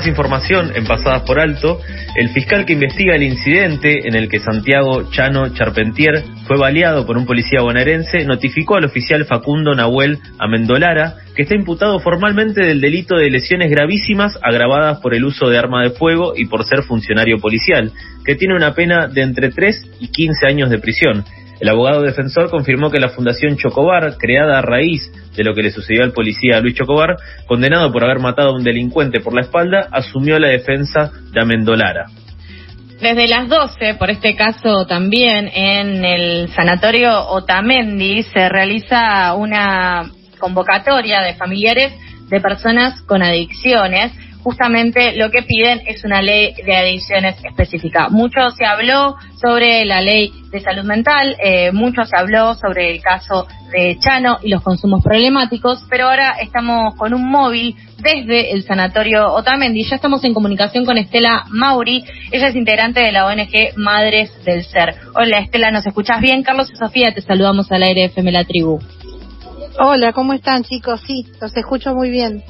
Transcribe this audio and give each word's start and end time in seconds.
más 0.00 0.06
información 0.06 0.72
en 0.74 0.86
Pasadas 0.86 1.24
por 1.26 1.38
Alto, 1.38 1.78
el 2.16 2.30
fiscal 2.30 2.64
que 2.64 2.72
investiga 2.72 3.16
el 3.16 3.22
incidente 3.22 4.08
en 4.08 4.14
el 4.14 4.30
que 4.30 4.38
Santiago 4.38 5.10
Chano 5.10 5.50
Charpentier 5.52 6.24
fue 6.46 6.56
baleado 6.56 7.04
por 7.04 7.18
un 7.18 7.26
policía 7.26 7.60
bonaerense 7.60 8.24
notificó 8.24 8.76
al 8.76 8.86
oficial 8.86 9.26
Facundo 9.26 9.74
Nahuel 9.74 10.18
Amendolara 10.38 11.16
que 11.36 11.42
está 11.42 11.54
imputado 11.54 11.98
formalmente 12.00 12.64
del 12.64 12.80
delito 12.80 13.16
de 13.16 13.30
lesiones 13.30 13.70
gravísimas 13.70 14.38
agravadas 14.42 15.00
por 15.00 15.12
el 15.12 15.24
uso 15.24 15.50
de 15.50 15.58
arma 15.58 15.82
de 15.82 15.90
fuego 15.90 16.32
y 16.34 16.46
por 16.46 16.64
ser 16.64 16.82
funcionario 16.82 17.38
policial, 17.38 17.92
que 18.24 18.36
tiene 18.36 18.56
una 18.56 18.74
pena 18.74 19.06
de 19.06 19.20
entre 19.20 19.50
3 19.50 19.96
y 20.00 20.08
15 20.08 20.46
años 20.46 20.70
de 20.70 20.78
prisión. 20.78 21.24
El 21.60 21.68
abogado 21.68 22.00
defensor 22.02 22.50
confirmó 22.50 22.90
que 22.90 22.98
la 22.98 23.10
Fundación 23.10 23.56
Chocobar, 23.56 24.16
creada 24.16 24.58
a 24.58 24.62
raíz 24.62 25.12
de 25.36 25.44
lo 25.44 25.54
que 25.54 25.62
le 25.62 25.70
sucedió 25.70 26.02
al 26.02 26.12
policía 26.12 26.60
Luis 26.60 26.74
Chocobar, 26.74 27.16
condenado 27.46 27.92
por 27.92 28.02
haber 28.02 28.18
matado 28.18 28.50
a 28.50 28.56
un 28.56 28.64
delincuente 28.64 29.20
por 29.20 29.34
la 29.34 29.42
espalda, 29.42 29.88
asumió 29.92 30.38
la 30.38 30.48
defensa 30.48 31.10
de 31.32 31.40
Amendolara. 31.40 32.06
Desde 33.00 33.28
las 33.28 33.48
12, 33.48 33.94
por 33.94 34.10
este 34.10 34.34
caso 34.36 34.86
también, 34.86 35.50
en 35.54 36.04
el 36.04 36.48
sanatorio 36.50 37.28
Otamendi 37.28 38.22
se 38.22 38.48
realiza 38.48 39.34
una 39.34 40.10
convocatoria 40.38 41.20
de 41.20 41.34
familiares 41.34 41.92
de 42.28 42.40
personas 42.40 43.02
con 43.02 43.22
adicciones 43.22 44.12
justamente 44.42 45.16
lo 45.16 45.30
que 45.30 45.42
piden 45.42 45.82
es 45.86 46.04
una 46.04 46.22
ley 46.22 46.54
de 46.64 46.76
adicciones 46.76 47.36
específica. 47.44 48.08
Mucho 48.08 48.50
se 48.50 48.64
habló 48.64 49.16
sobre 49.40 49.84
la 49.84 50.00
ley 50.00 50.32
de 50.50 50.60
salud 50.60 50.84
mental, 50.84 51.36
eh, 51.42 51.72
mucho 51.72 52.04
se 52.04 52.16
habló 52.16 52.54
sobre 52.54 52.90
el 52.90 53.02
caso 53.02 53.46
de 53.72 53.98
Chano 54.00 54.38
y 54.42 54.48
los 54.48 54.62
consumos 54.62 55.02
problemáticos, 55.02 55.84
pero 55.88 56.08
ahora 56.08 56.32
estamos 56.40 56.94
con 56.96 57.14
un 57.14 57.30
móvil 57.30 57.76
desde 57.98 58.52
el 58.52 58.64
sanatorio 58.64 59.32
Otamendi. 59.32 59.84
Ya 59.84 59.96
estamos 59.96 60.24
en 60.24 60.34
comunicación 60.34 60.84
con 60.84 60.98
Estela 60.98 61.44
Mauri, 61.50 62.04
ella 62.32 62.48
es 62.48 62.56
integrante 62.56 63.00
de 63.00 63.12
la 63.12 63.26
ONG 63.26 63.76
Madres 63.76 64.32
del 64.44 64.64
Ser. 64.64 64.96
Hola 65.14 65.38
Estela, 65.38 65.70
¿nos 65.70 65.86
escuchas 65.86 66.20
bien? 66.20 66.42
Carlos 66.42 66.70
y 66.72 66.76
Sofía, 66.76 67.14
te 67.14 67.20
saludamos 67.20 67.70
al 67.70 67.82
aire 67.82 68.04
FM 68.06 68.32
La 68.32 68.44
Tribu. 68.44 68.80
Hola, 69.78 70.12
¿cómo 70.12 70.32
están 70.32 70.64
chicos? 70.64 71.00
Sí, 71.06 71.26
los 71.40 71.56
escucho 71.56 71.94
muy 71.94 72.10
bien. 72.10 72.42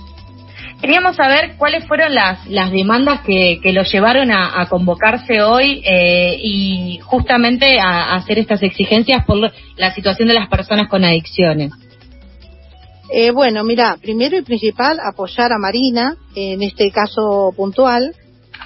Queríamos 0.81 1.17
saber 1.17 1.57
cuáles 1.59 1.87
fueron 1.87 2.15
las, 2.15 2.47
las 2.47 2.71
demandas 2.71 3.21
que, 3.21 3.61
que 3.63 3.73
lo 3.73 3.83
llevaron 3.83 4.31
a, 4.33 4.67
convocarse 4.71 5.43
hoy 5.43 5.83
eh, 5.85 6.39
y 6.43 6.99
justamente 7.03 7.79
a, 7.79 8.15
hacer 8.15 8.39
estas 8.39 8.63
exigencias 8.63 9.27
por 9.27 9.37
la 9.77 9.95
situación 9.95 10.29
de 10.29 10.35
las 10.35 10.49
personas 10.49 10.89
con 10.89 11.05
adicciones. 11.05 11.71
Eh, 13.13 13.31
bueno, 13.31 13.63
mira, 13.63 13.99
primero 14.01 14.39
y 14.39 14.43
principal, 14.43 14.99
apoyar 15.01 15.53
a 15.53 15.59
Marina 15.59 16.17
en 16.35 16.63
este 16.63 16.91
caso 16.91 17.53
puntual. 17.55 18.15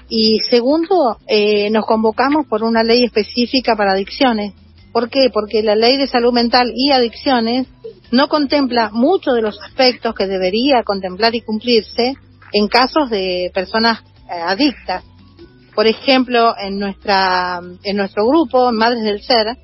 Y 0.09 0.39
segundo, 0.49 1.19
eh, 1.27 1.69
nos 1.71 1.85
convocamos 1.85 2.47
por 2.47 2.63
una 2.63 2.85
ley 2.85 3.03
específica 3.05 3.75
para 3.75 3.93
adicciones. 3.93 4.53
¿Por 4.93 5.09
qué? 5.09 5.31
Porque 5.33 5.65
la 5.65 5.75
ley 5.75 5.97
de 5.97 6.07
salud 6.07 6.33
mental 6.33 6.71
y 6.77 6.93
adicciones 6.93 7.67
no 8.11 8.29
contempla 8.29 8.91
muchos 8.93 9.35
de 9.35 9.43
los 9.43 9.61
aspectos 9.61 10.15
que 10.15 10.27
debería 10.27 10.83
contemplar 10.83 11.35
y 11.35 11.41
cumplirse 11.41 12.15
en 12.53 12.69
casos 12.69 13.11
de 13.11 13.51
personas 13.53 14.01
eh, 14.31 14.33
adictas. 14.33 15.05
Por 15.75 15.87
ejemplo, 15.87 16.55
en 16.57 16.79
nuestra 16.79 17.61
en 17.83 17.97
nuestro 17.97 18.27
grupo, 18.27 18.71
Madres 18.73 19.03
del 19.03 19.23
Ser, 19.23 19.57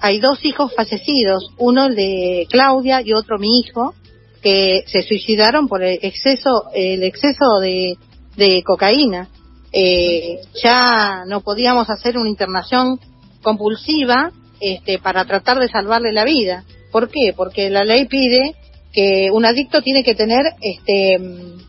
hay 0.00 0.18
dos 0.20 0.44
hijos 0.44 0.72
fallecidos, 0.74 1.50
uno 1.58 1.88
de 1.88 2.46
Claudia 2.50 3.02
y 3.02 3.12
otro 3.12 3.38
mi 3.38 3.60
hijo, 3.60 3.94
que 4.42 4.82
se 4.86 5.02
suicidaron 5.02 5.68
por 5.68 5.82
el 5.82 5.98
exceso 6.02 6.64
el 6.74 7.02
exceso 7.02 7.60
de, 7.60 7.96
de 8.36 8.62
cocaína. 8.62 9.28
Eh, 9.72 10.40
ya 10.62 11.24
no 11.26 11.40
podíamos 11.40 11.88
hacer 11.88 12.18
una 12.18 12.28
internación 12.28 13.00
compulsiva 13.42 14.30
este, 14.60 14.98
para 14.98 15.24
tratar 15.24 15.58
de 15.58 15.68
salvarle 15.68 16.12
la 16.12 16.24
vida. 16.24 16.64
¿Por 16.92 17.08
qué? 17.08 17.32
Porque 17.34 17.70
la 17.70 17.84
ley 17.84 18.04
pide 18.04 18.54
que 18.92 19.30
un 19.32 19.44
adicto 19.44 19.80
tiene 19.80 20.04
que 20.04 20.14
tener 20.14 20.44
este 20.60 21.16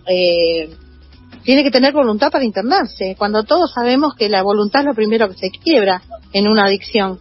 eh, 0.06 0.70
tiene 1.44 1.64
que 1.64 1.72
tener 1.72 1.94
voluntad 1.94 2.32
para 2.32 2.46
internarse, 2.46 3.16
cuando 3.18 3.44
todos 3.44 3.72
sabemos 3.74 4.16
que 4.16 4.30
la 4.30 4.44
voluntad 4.44 4.82
es 4.82 4.88
lo 4.88 4.94
primero 4.94 5.28
que 5.30 5.38
se 5.38 5.50
quiebra 5.50 6.02
en 6.32 6.48
una 6.48 6.66
adicción. 6.66 7.20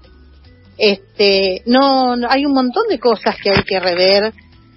Este, 0.79 1.63
no, 1.67 2.15
hay 2.29 2.47
un 2.47 2.53
montón 2.55 2.85
de 2.89 2.99
cosas 2.99 3.37
que 3.43 3.51
hay 3.51 3.63
que 3.65 3.81
rever 3.81 4.33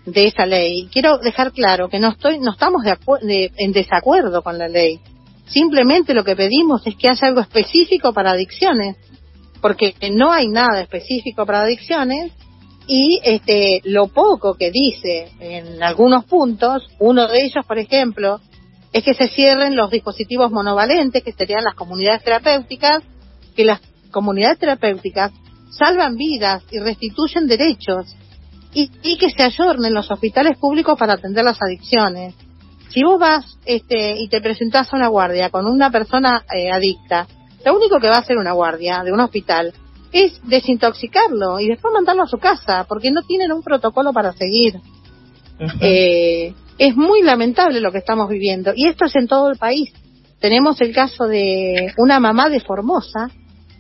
de 0.05 0.27
esa 0.27 0.45
ley. 0.45 0.89
Quiero 0.91 1.19
dejar 1.19 1.51
claro 1.51 1.89
que 1.89 1.99
no 1.99 2.09
estoy, 2.09 2.39
no 2.39 2.53
estamos 2.53 2.83
de, 2.83 3.51
en 3.55 3.71
desacuerdo 3.71 4.41
con 4.41 4.57
la 4.57 4.67
ley. 4.67 4.99
Simplemente 5.47 6.15
lo 6.15 6.23
que 6.23 6.35
pedimos 6.35 6.85
es 6.87 6.95
que 6.95 7.09
haya 7.09 7.27
algo 7.27 7.41
específico 7.41 8.13
para 8.13 8.31
adicciones, 8.31 8.97
porque 9.61 9.93
no 10.11 10.31
hay 10.31 10.47
nada 10.47 10.81
específico 10.81 11.45
para 11.45 11.61
adicciones 11.61 12.31
y 12.87 13.19
este 13.23 13.81
lo 13.85 14.07
poco 14.07 14.55
que 14.55 14.71
dice 14.71 15.31
en 15.39 15.81
algunos 15.81 16.25
puntos, 16.25 16.83
uno 16.99 17.27
de 17.27 17.45
ellos, 17.45 17.65
por 17.65 17.77
ejemplo, 17.79 18.39
es 18.93 19.03
que 19.03 19.13
se 19.13 19.27
cierren 19.27 19.75
los 19.75 19.91
dispositivos 19.91 20.51
monovalentes, 20.51 21.23
que 21.23 21.33
serían 21.33 21.63
las 21.63 21.75
comunidades 21.75 22.23
terapéuticas, 22.23 23.03
que 23.55 23.65
las 23.65 23.81
comunidades 24.11 24.59
terapéuticas 24.59 25.31
salvan 25.69 26.15
vidas 26.15 26.63
y 26.71 26.79
restituyen 26.79 27.47
derechos 27.47 28.15
y, 28.73 29.17
que 29.17 29.29
se 29.29 29.43
ayornen 29.43 29.93
los 29.93 30.11
hospitales 30.11 30.57
públicos 30.57 30.97
para 30.99 31.13
atender 31.13 31.45
las 31.45 31.61
adicciones. 31.61 32.35
Si 32.89 33.03
vos 33.03 33.19
vas 33.19 33.57
este, 33.65 34.17
y 34.17 34.27
te 34.27 34.41
presentás 34.41 34.93
a 34.93 34.97
una 34.97 35.07
guardia 35.07 35.49
con 35.49 35.65
una 35.65 35.91
persona 35.91 36.43
eh, 36.53 36.71
adicta, 36.71 37.27
lo 37.65 37.75
único 37.75 37.99
que 37.99 38.07
va 38.07 38.17
a 38.17 38.19
hacer 38.19 38.37
una 38.37 38.51
guardia 38.51 39.01
de 39.03 39.11
un 39.11 39.19
hospital 39.19 39.73
es 40.15 40.39
desintoxicarlo 40.43 41.59
y 41.59 41.67
después 41.67 41.93
mandarlo 41.93 42.23
a 42.23 42.27
su 42.27 42.37
casa, 42.37 42.85
porque 42.87 43.11
no 43.11 43.21
tienen 43.23 43.51
un 43.51 43.61
protocolo 43.61 44.13
para 44.13 44.31
seguir. 44.31 44.79
Eh, 45.81 46.53
es 46.77 46.95
muy 46.95 47.21
lamentable 47.21 47.81
lo 47.81 47.91
que 47.91 47.97
estamos 47.97 48.29
viviendo, 48.29 48.71
y 48.73 48.87
esto 48.87 49.05
es 49.05 49.15
en 49.17 49.27
todo 49.27 49.49
el 49.49 49.57
país. 49.57 49.91
Tenemos 50.39 50.79
el 50.79 50.93
caso 50.93 51.25
de 51.25 51.93
una 51.97 52.21
mamá 52.21 52.49
de 52.49 52.61
Formosa, 52.61 53.29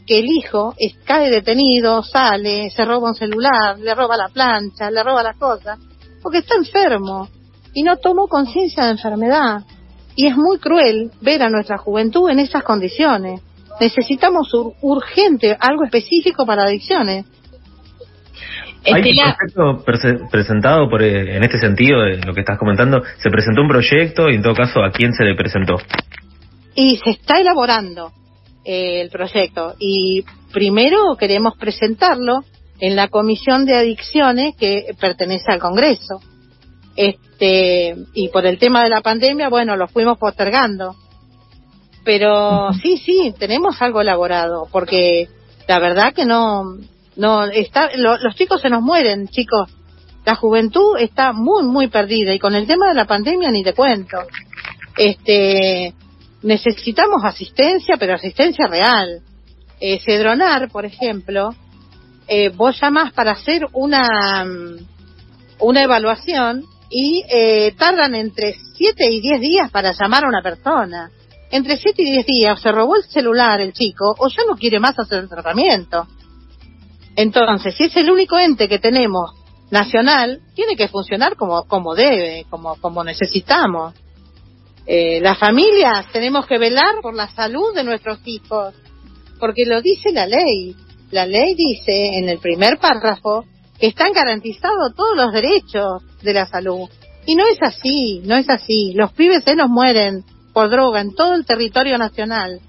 que 0.05 0.19
el 0.19 0.25
hijo 0.25 0.75
cae 1.05 1.29
detenido, 1.29 2.03
sale, 2.03 2.69
se 2.69 2.83
roba 2.83 3.09
un 3.09 3.15
celular, 3.15 3.79
le 3.79 3.95
roba 3.95 4.17
la 4.17 4.27
plancha, 4.27 4.91
le 4.91 5.03
roba 5.03 5.23
las 5.23 5.37
cosas, 5.37 5.79
porque 6.21 6.39
está 6.39 6.55
enfermo 6.55 7.29
y 7.73 7.83
no 7.83 7.95
tomó 7.95 8.27
conciencia 8.27 8.83
de 8.83 8.91
enfermedad. 8.91 9.63
Y 10.17 10.27
es 10.27 10.35
muy 10.35 10.59
cruel 10.59 11.11
ver 11.21 11.43
a 11.43 11.49
nuestra 11.49 11.77
juventud 11.77 12.29
en 12.29 12.39
esas 12.39 12.63
condiciones 12.63 13.41
necesitamos 13.79 14.49
urgente 14.81 15.55
algo 15.59 15.83
específico 15.83 16.45
para 16.45 16.63
adicciones. 16.63 17.25
Hay 18.85 19.01
un 19.01 19.35
proyecto 19.55 20.29
presentado 20.29 20.87
por, 20.89 21.01
eh, 21.01 21.37
en 21.37 21.43
este 21.43 21.57
sentido, 21.57 22.01
de 22.01 22.17
lo 22.17 22.33
que 22.33 22.41
estás 22.41 22.59
comentando, 22.59 23.01
se 23.17 23.31
presentó 23.31 23.61
un 23.61 23.67
proyecto 23.67 24.29
y 24.29 24.35
en 24.35 24.43
todo 24.43 24.53
caso, 24.53 24.83
¿a 24.83 24.91
quién 24.91 25.11
se 25.13 25.23
le 25.23 25.35
presentó? 25.35 25.77
Y 26.75 26.97
se 26.97 27.11
está 27.11 27.39
elaborando 27.39 28.11
eh, 28.63 29.01
el 29.01 29.09
proyecto 29.09 29.73
y 29.79 30.23
primero 30.53 31.15
queremos 31.17 31.57
presentarlo 31.57 32.43
en 32.79 32.95
la 32.95 33.07
Comisión 33.07 33.65
de 33.65 33.75
Adicciones 33.75 34.55
que 34.55 34.93
pertenece 34.99 35.51
al 35.51 35.59
Congreso. 35.59 36.19
Este, 36.95 37.95
y 38.13 38.29
por 38.29 38.45
el 38.45 38.57
tema 38.59 38.83
de 38.83 38.89
la 38.89 39.01
pandemia, 39.01 39.49
bueno, 39.49 39.75
lo 39.75 39.87
fuimos 39.87 40.17
postergando 40.17 40.95
pero 42.05 42.71
sí, 42.81 42.97
sí, 42.97 43.33
tenemos 43.37 43.81
algo 43.81 43.99
elaborado, 43.99 44.67
porque 44.71 45.27
la 45.67 45.79
verdad 45.79 46.13
que 46.13 46.25
no, 46.25 46.77
no 47.15 47.45
está, 47.45 47.89
los 47.97 48.35
chicos 48.35 48.61
se 48.61 48.69
nos 48.69 48.83
mueren, 48.83 49.27
chicos. 49.27 49.69
La 50.23 50.35
juventud 50.35 50.97
está 50.99 51.33
muy, 51.33 51.63
muy 51.63 51.87
perdida 51.87 52.33
y 52.33 52.39
con 52.39 52.55
el 52.55 52.67
tema 52.67 52.87
de 52.87 52.93
la 52.93 53.05
pandemia 53.05 53.51
ni 53.51 53.63
te 53.63 53.73
cuento. 53.73 54.17
Este, 54.97 55.93
necesitamos 56.41 57.23
asistencia, 57.23 57.97
pero 57.97 58.13
asistencia 58.13 58.67
real. 58.67 59.21
Eh, 59.79 59.99
Cedronar, 59.99 60.69
por 60.69 60.85
ejemplo, 60.85 61.53
eh, 62.27 62.49
vos 62.49 62.79
llamas 62.79 63.13
para 63.13 63.31
hacer 63.31 63.65
una, 63.73 64.45
una 65.59 65.83
evaluación 65.83 66.63
y 66.89 67.23
eh, 67.29 67.73
tardan 67.77 68.15
entre 68.15 68.55
7 68.77 69.05
y 69.11 69.21
10 69.21 69.41
días 69.41 69.71
para 69.71 69.91
llamar 69.91 70.25
a 70.25 70.29
una 70.29 70.41
persona 70.41 71.11
entre 71.51 71.77
7 71.77 72.01
y 72.01 72.11
10 72.11 72.25
días 72.25 72.61
se 72.61 72.71
robó 72.71 72.95
el 72.95 73.03
celular 73.03 73.61
el 73.61 73.73
chico 73.73 74.15
o 74.17 74.27
ya 74.27 74.43
no 74.47 74.55
quiere 74.55 74.79
más 74.79 74.97
hacer 74.97 75.19
el 75.19 75.29
tratamiento. 75.29 76.07
Entonces, 77.15 77.75
si 77.75 77.85
es 77.85 77.95
el 77.95 78.11
único 78.11 78.37
ente 78.37 78.67
que 78.67 78.79
tenemos 78.79 79.31
nacional, 79.71 80.41
tiene 80.53 80.75
que 80.75 80.87
funcionar 80.87 81.35
como, 81.35 81.63
como 81.65 81.95
debe, 81.95 82.45
como, 82.49 82.75
como 82.75 83.03
necesitamos. 83.03 83.93
Eh, 84.85 85.19
las 85.21 85.37
familias 85.39 86.07
tenemos 86.11 86.45
que 86.45 86.57
velar 86.57 86.95
por 87.01 87.15
la 87.15 87.29
salud 87.29 87.73
de 87.73 87.83
nuestros 87.83 88.19
hijos, 88.25 88.73
porque 89.39 89.65
lo 89.65 89.81
dice 89.81 90.11
la 90.11 90.27
ley. 90.27 90.75
La 91.11 91.25
ley 91.25 91.55
dice 91.55 92.17
en 92.17 92.29
el 92.29 92.39
primer 92.39 92.77
párrafo 92.77 93.45
que 93.79 93.87
están 93.87 94.11
garantizados 94.11 94.93
todos 94.95 95.15
los 95.15 95.31
derechos 95.31 96.03
de 96.21 96.33
la 96.33 96.45
salud. 96.45 96.89
Y 97.25 97.35
no 97.35 97.47
es 97.47 97.61
así, 97.61 98.21
no 98.25 98.35
es 98.35 98.49
así. 98.49 98.93
Los 98.93 99.13
pibes 99.13 99.43
se 99.43 99.55
nos 99.55 99.69
mueren 99.69 100.23
por 100.55 100.69
droga 100.69 101.01
en 101.01 101.13
todo 101.13 101.35
el 101.35 101.45
territorio 101.45 101.97
nacional. 101.97 102.61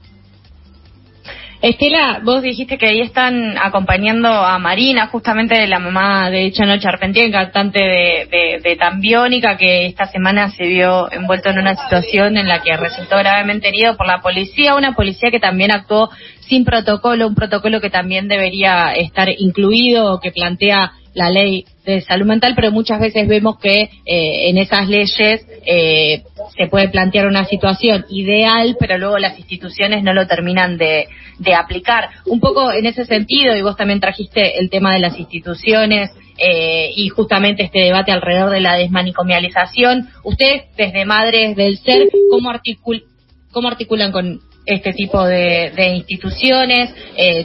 Estela, 1.63 2.21
vos 2.23 2.43
dijiste 2.43 2.79
que 2.79 2.87
ahí 2.87 3.01
están 3.01 3.57
acompañando 3.57 4.29
a 4.29 4.59
Marina, 4.59 5.07
justamente 5.07 5.67
la 5.69 5.79
mamá 5.79 6.29
de 6.29 6.51
Chano 6.51 6.79
Charpentier, 6.79 7.31
cantante 7.31 7.79
de, 7.79 8.61
de, 8.63 8.77
Tambiónica, 8.77 9.57
que 9.57 9.87
esta 9.87 10.07
semana 10.07 10.51
se 10.51 10.67
vio 10.67 11.11
envuelto 11.13 11.49
en 11.49 11.61
una 11.61 11.77
situación 11.77 12.37
en 12.37 12.49
la 12.49 12.61
que 12.61 12.77
resultó 12.77 13.17
gravemente 13.19 13.69
herido 13.69 13.97
por 13.97 14.07
la 14.07 14.21
policía, 14.21 14.75
una 14.75 14.93
policía 14.93 15.31
que 15.31 15.41
también 15.41 15.71
actuó 15.71 16.11
sin 16.41 16.65
protocolo, 16.65 17.29
un 17.29 17.37
protocolo 17.37 17.81
que 17.81 17.91
también 17.91 18.27
debería 18.27 18.93
estar 18.95 19.29
incluido 19.39 20.19
que 20.21 20.33
plantea 20.33 20.93
la 21.17 21.31
ley 21.31 21.65
de 21.87 22.03
salud 22.03 22.27
mental, 22.27 22.53
pero 22.55 22.71
muchas 22.71 23.01
veces 23.01 23.27
vemos 23.27 23.59
que 23.59 23.89
eh, 24.05 24.51
en 24.51 24.59
esas 24.59 24.87
leyes 24.87 25.47
eh, 25.65 26.23
se 26.55 26.67
puede 26.67 26.91
plantear 26.91 27.27
una 27.27 27.47
situación 27.47 28.05
ideal, 28.11 28.77
pero 28.79 28.99
luego 28.99 29.17
las 29.17 29.39
instituciones 29.39 30.03
no 30.03 30.13
lo 30.13 30.27
terminan 30.27 30.77
de, 30.77 31.09
aplicar. 31.57 32.11
Un 32.27 32.39
poco 32.39 32.71
en 32.71 32.85
ese 32.85 33.07
sentido, 33.07 33.57
y 33.57 33.63
vos 33.63 33.77
también 33.77 33.99
trajiste 33.99 34.59
el 34.59 34.69
tema 34.69 34.93
de 34.93 35.01
las 35.01 35.19
instituciones 35.19 36.11
eh, 36.37 36.91
y 36.95 37.09
justamente 37.09 37.63
este 37.63 37.81
debate 37.81 38.13
alrededor 38.13 38.51
de 38.51 38.61
la 38.61 38.77
desmanicomialización. 38.77 40.11
Ustedes, 40.23 40.65
desde 40.77 41.07
Madres 41.07 41.57
del 41.57 41.79
Ser, 41.79 42.09
¿cómo, 42.31 42.51
articul 42.51 43.05
cómo 43.53 43.69
articulan 43.69 44.13
con 44.13 44.41
este 44.67 44.93
tipo 44.93 45.25
de, 45.25 45.73
de 45.75 45.89
instituciones? 45.97 46.91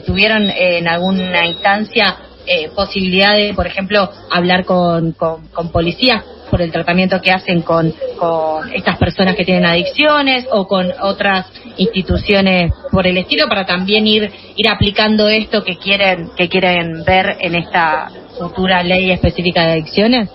¿Tuvieron 0.04 0.50
en 0.50 0.88
alguna 0.88 1.46
instancia 1.46 2.18
eh, 2.46 2.70
posibilidad 2.74 3.34
de, 3.36 3.54
por 3.54 3.66
ejemplo, 3.66 4.10
hablar 4.30 4.64
con, 4.64 5.12
con, 5.12 5.48
policías 5.70 6.24
por 6.50 6.60
el 6.60 6.70
tratamiento 6.70 7.20
que 7.20 7.30
hacen 7.30 7.62
con, 7.62 7.94
con 8.18 8.72
estas 8.74 8.98
personas 8.98 9.36
que 9.36 9.44
tienen 9.44 9.64
adicciones 9.64 10.46
o 10.50 10.66
con 10.66 10.92
otras 11.00 11.46
instituciones 11.76 12.72
por 12.90 13.06
el 13.06 13.16
estilo 13.16 13.48
para 13.48 13.64
también 13.64 14.06
ir 14.06 14.30
ir 14.56 14.68
aplicando 14.68 15.28
esto 15.28 15.64
que 15.64 15.78
quieren 15.78 16.30
que 16.36 16.48
quieren 16.48 17.04
ver 17.04 17.38
en 17.40 17.54
esta 17.54 18.10
futura 18.38 18.82
ley 18.82 19.10
específica 19.10 19.64
de 19.64 19.72
adicciones. 19.72 20.28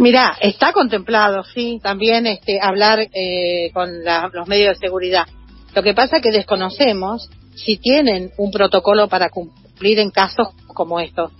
Mira, 0.00 0.34
está 0.40 0.72
contemplado, 0.72 1.44
sí, 1.44 1.78
también 1.82 2.26
este, 2.26 2.58
hablar 2.58 3.00
eh, 3.00 3.70
con 3.74 4.02
los 4.32 4.48
medios 4.48 4.80
de 4.80 4.86
seguridad. 4.86 5.26
Lo 5.74 5.82
que 5.82 5.92
pasa 5.92 6.16
es 6.16 6.22
que 6.22 6.30
desconocemos 6.30 7.28
si 7.64 7.76
tienen 7.76 8.32
un 8.38 8.50
protocolo 8.50 9.08
para 9.08 9.28
cumplir 9.28 9.98
en 9.98 10.10
casos 10.10 10.48
como 10.66 11.00
estos. 11.00 11.32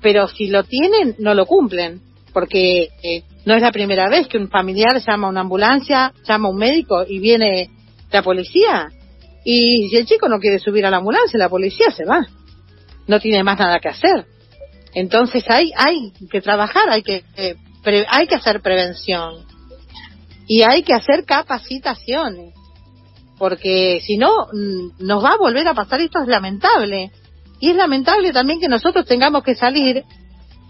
Pero 0.00 0.28
si 0.28 0.48
lo 0.48 0.64
tienen, 0.64 1.14
no 1.18 1.34
lo 1.34 1.46
cumplen, 1.46 2.00
porque 2.32 2.88
eh, 3.02 3.22
no 3.44 3.54
es 3.54 3.62
la 3.62 3.72
primera 3.72 4.08
vez 4.08 4.26
que 4.26 4.38
un 4.38 4.48
familiar 4.48 5.00
llama 5.00 5.28
a 5.28 5.30
una 5.30 5.40
ambulancia, 5.40 6.12
llama 6.26 6.48
a 6.48 6.50
un 6.50 6.58
médico 6.58 7.04
y 7.06 7.18
viene 7.18 7.70
la 8.10 8.22
policía. 8.22 8.88
Y 9.44 9.88
si 9.88 9.96
el 9.96 10.06
chico 10.06 10.28
no 10.28 10.38
quiere 10.38 10.58
subir 10.58 10.84
a 10.86 10.90
la 10.90 10.98
ambulancia, 10.98 11.38
la 11.38 11.48
policía 11.48 11.90
se 11.90 12.04
va. 12.04 12.26
No 13.06 13.20
tiene 13.20 13.42
más 13.44 13.58
nada 13.58 13.80
que 13.80 13.88
hacer. 13.88 14.26
Entonces 14.94 15.44
hay, 15.48 15.72
hay 15.76 16.12
que 16.30 16.40
trabajar, 16.40 16.88
hay 16.88 17.02
que, 17.02 17.24
eh, 17.36 17.56
hay 18.08 18.26
que 18.26 18.34
hacer 18.34 18.60
prevención. 18.60 19.44
Y 20.46 20.62
hay 20.62 20.82
que 20.82 20.94
hacer 20.94 21.24
capacitaciones 21.24 22.54
porque 23.42 24.00
si 24.06 24.18
no, 24.18 24.46
mm, 24.52 25.04
nos 25.04 25.24
va 25.24 25.30
a 25.30 25.36
volver 25.36 25.66
a 25.66 25.74
pasar 25.74 26.00
esto, 26.00 26.20
es 26.22 26.28
lamentable. 26.28 27.10
Y 27.58 27.70
es 27.70 27.76
lamentable 27.76 28.32
también 28.32 28.60
que 28.60 28.68
nosotros 28.68 29.04
tengamos 29.04 29.42
que 29.42 29.56
salir 29.56 30.04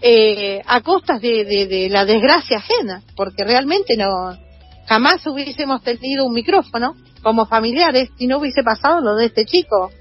eh, 0.01 0.59
a 0.65 0.81
costas 0.81 1.21
de, 1.21 1.87
la 1.91 2.03
desgracia 2.03 2.57
ajena, 2.57 3.03
porque 3.15 3.43
realmente 3.43 3.95
no 3.95 4.35
jamás 4.87 5.23
hubiésemos 5.27 5.83
tenido 5.83 6.25
un 6.25 6.33
micrófono 6.33 6.95
como 7.21 7.45
familiares 7.45 8.09
si 8.17 8.25
no 8.25 8.39
hubiese 8.39 8.63
pasado 8.63 9.01
lo 9.01 9.17
de 9.17 9.25
este 9.27 9.45
chico. 9.45 9.91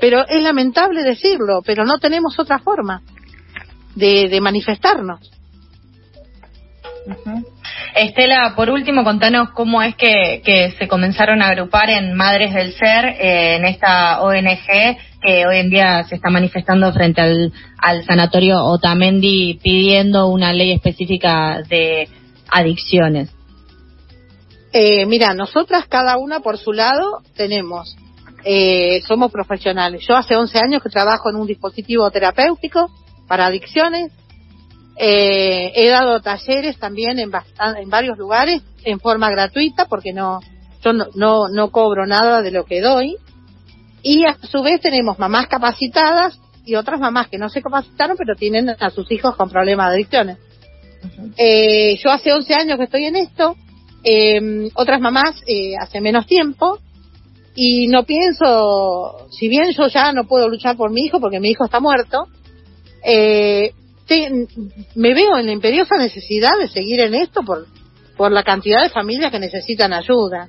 Pero 0.00 0.26
es 0.26 0.42
lamentable 0.42 1.02
decirlo, 1.02 1.60
pero 1.62 1.84
no 1.84 1.98
tenemos 1.98 2.38
otra 2.38 2.60
forma 2.60 3.02
de, 3.94 4.40
manifestarnos. 4.40 5.30
Estela, 7.94 8.54
por 8.56 8.70
último, 8.70 9.04
contanos 9.04 9.50
cómo 9.50 9.82
es 9.82 9.94
que, 9.96 10.74
se 10.78 10.88
comenzaron 10.88 11.42
a 11.42 11.48
agrupar 11.48 11.90
en 11.90 12.14
Madres 12.14 12.54
del 12.54 12.72
Ser, 12.72 13.04
eh, 13.04 13.56
en 13.56 13.64
esta 13.64 14.22
ONG 14.22 14.96
que 15.20 15.46
hoy 15.46 15.58
en 15.58 15.70
día 15.70 16.02
se 16.04 16.16
está 16.16 16.30
manifestando 16.30 16.92
frente 16.92 17.20
al, 17.20 18.04
sanatorio 18.04 18.64
Otamendi 18.64 19.60
pidiendo 19.62 20.28
una 20.28 20.52
ley 20.52 20.72
específica 20.72 21.62
de 21.68 22.08
adicciones. 22.50 23.30
Eh, 24.72 25.04
mira, 25.06 25.34
nosotras 25.34 25.86
cada 25.86 26.16
una 26.16 26.40
por 26.40 26.58
su 26.58 26.72
lado 26.72 27.22
tenemos, 27.36 27.96
eh, 28.44 29.02
somos 29.06 29.30
profesionales. 29.30 30.04
Yo 30.08 30.16
hace 30.16 30.34
11 30.34 30.58
años 30.58 30.82
que 30.82 30.88
trabajo 30.88 31.30
en 31.30 31.36
un 31.36 31.46
dispositivo 31.46 32.10
terapéutico 32.10 32.90
para 33.28 33.46
adicciones 33.46 34.12
eh, 34.96 35.72
he 35.74 35.88
dado 35.88 36.20
talleres 36.20 36.78
también 36.78 37.18
en, 37.18 37.30
en 37.78 37.90
varios 37.90 38.18
lugares 38.18 38.62
en 38.84 39.00
forma 39.00 39.30
gratuita 39.30 39.86
porque 39.86 40.12
no 40.12 40.40
yo 40.82 40.92
no, 40.92 41.48
no, 41.48 41.70
cobro 41.70 42.06
nada 42.06 42.42
de 42.42 42.50
lo 42.50 42.64
que 42.64 42.80
doy. 42.80 43.16
Y 44.02 44.24
a 44.24 44.36
su 44.50 44.62
vez 44.62 44.80
tenemos 44.80 45.18
mamás 45.18 45.46
capacitadas 45.46 46.38
y 46.64 46.74
otras 46.74 46.98
mamás 46.98 47.28
que 47.28 47.38
no 47.38 47.48
se 47.48 47.62
capacitaron 47.62 48.16
pero 48.16 48.34
tienen 48.34 48.70
a 48.70 48.90
sus 48.90 49.10
hijos 49.12 49.36
con 49.36 49.48
problemas 49.48 49.90
de 49.90 49.94
adicciones. 49.94 50.38
eh, 51.36 51.96
yo 52.02 52.10
hace 52.10 52.32
11 52.32 52.54
años 52.54 52.78
que 52.78 52.84
estoy 52.84 53.04
en 53.04 53.16
esto, 53.16 53.56
eh, 54.04 54.70
otras 54.74 55.00
mamás 55.00 55.40
eh, 55.46 55.74
hace 55.80 56.00
menos 56.00 56.26
tiempo 56.26 56.78
y 57.54 57.86
no 57.88 58.04
pienso, 58.04 59.28
si 59.30 59.48
bien 59.48 59.70
yo 59.72 59.86
ya 59.86 60.12
no 60.12 60.24
puedo 60.26 60.48
luchar 60.48 60.76
por 60.76 60.90
mi 60.90 61.02
hijo 61.02 61.20
porque 61.20 61.38
mi 61.38 61.50
hijo 61.50 61.64
está 61.64 61.80
muerto, 61.80 62.26
eh, 63.04 63.72
me 64.94 65.14
veo 65.14 65.38
en 65.38 65.46
la 65.46 65.52
imperiosa 65.52 65.96
necesidad 65.96 66.58
de 66.58 66.68
seguir 66.68 67.00
en 67.00 67.14
esto 67.14 67.42
por, 67.42 67.66
por 68.16 68.32
la 68.32 68.42
cantidad 68.42 68.82
de 68.82 68.90
familias 68.90 69.30
que 69.30 69.38
necesitan 69.38 69.92
ayuda. 69.92 70.48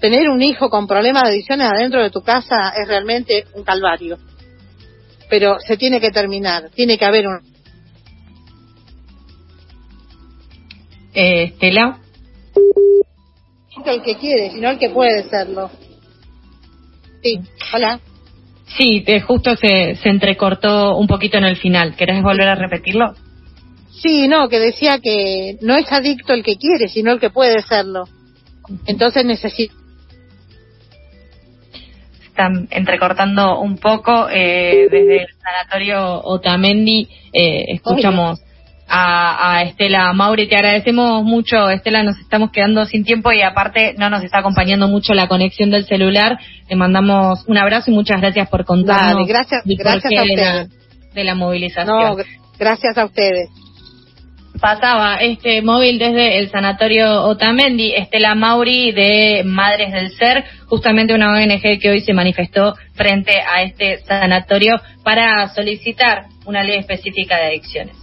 Tener 0.00 0.28
un 0.28 0.42
hijo 0.42 0.70
con 0.70 0.86
problemas 0.86 1.24
de 1.24 1.30
adicciones 1.30 1.70
adentro 1.70 2.02
de 2.02 2.10
tu 2.10 2.22
casa 2.22 2.70
es 2.70 2.88
realmente 2.88 3.44
un 3.54 3.64
calvario. 3.64 4.18
Pero 5.28 5.58
se 5.60 5.76
tiene 5.76 6.00
que 6.00 6.10
terminar, 6.10 6.70
tiene 6.74 6.98
que 6.98 7.04
haber 7.04 7.26
un... 7.26 7.40
Eh, 11.12 11.44
Estela. 11.44 12.00
El 13.84 14.02
que 14.02 14.16
quiere, 14.16 14.50
sino 14.50 14.70
el 14.70 14.78
que 14.78 14.90
puede 14.90 15.28
serlo. 15.28 15.70
Sí, 17.22 17.40
hola. 17.74 18.00
Sí, 18.76 19.02
te, 19.04 19.20
justo 19.20 19.56
se, 19.56 19.96
se 19.96 20.08
entrecortó 20.08 20.96
un 20.96 21.06
poquito 21.06 21.38
en 21.38 21.44
el 21.44 21.56
final. 21.56 21.96
¿Querés 21.96 22.22
volver 22.22 22.48
a 22.48 22.54
repetirlo? 22.54 23.14
Sí, 24.00 24.28
no, 24.28 24.48
que 24.48 24.58
decía 24.58 24.98
que 24.98 25.56
no 25.60 25.76
es 25.76 25.90
adicto 25.92 26.32
el 26.32 26.42
que 26.42 26.56
quiere, 26.56 26.88
sino 26.88 27.12
el 27.12 27.20
que 27.20 27.30
puede 27.30 27.60
serlo. 27.62 28.04
Entonces 28.86 29.24
necesita. 29.24 29.74
Están 32.24 32.68
entrecortando 32.70 33.60
un 33.60 33.76
poco 33.76 34.28
eh, 34.30 34.88
desde 34.90 35.22
el 35.22 35.28
sanatorio 35.42 36.22
Otamendi. 36.22 37.08
Eh, 37.32 37.64
escuchamos 37.68 38.40
a, 38.90 39.62
Estela 39.62 40.12
Mauri. 40.12 40.48
Te 40.48 40.56
agradecemos 40.56 41.22
mucho, 41.24 41.70
Estela, 41.70 42.02
nos 42.02 42.18
estamos 42.18 42.50
quedando 42.50 42.84
sin 42.84 43.04
tiempo 43.04 43.32
y 43.32 43.42
aparte 43.42 43.94
no 43.96 44.10
nos 44.10 44.24
está 44.24 44.38
acompañando 44.38 44.88
mucho 44.88 45.14
la 45.14 45.28
conexión 45.28 45.70
del 45.70 45.86
celular. 45.86 46.38
Te 46.68 46.76
mandamos 46.76 47.44
un 47.46 47.56
abrazo 47.56 47.90
y 47.90 47.94
muchas 47.94 48.20
gracias 48.20 48.48
por 48.48 48.64
contarnos 48.64 49.26
gracias, 49.26 49.62
gracias 49.64 50.12
a 50.12 50.22
ustedes. 50.22 50.68
De, 51.14 51.24
la, 51.24 51.34
movilización. 51.34 52.16
gracias 52.58 52.96
a 52.98 53.04
ustedes. 53.04 53.48
Pasaba 54.60 55.16
este 55.16 55.62
móvil 55.62 55.98
desde 55.98 56.38
el 56.38 56.50
sanatorio 56.50 57.22
Otamendi, 57.22 57.94
Estela 57.94 58.34
Mauri 58.34 58.92
de 58.92 59.42
Madres 59.44 59.92
del 59.92 60.10
Ser, 60.10 60.44
justamente 60.66 61.14
una 61.14 61.32
ONG 61.32 61.78
que 61.80 61.90
hoy 61.90 62.00
se 62.00 62.12
manifestó 62.12 62.74
frente 62.94 63.32
a 63.40 63.62
este 63.62 63.98
sanatorio 63.98 64.80
para 65.02 65.48
solicitar 65.48 66.24
una 66.44 66.62
ley 66.62 66.78
específica 66.78 67.36
de 67.36 67.46
adicciones. 67.46 67.99